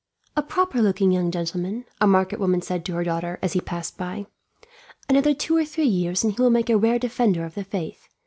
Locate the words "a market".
1.99-2.39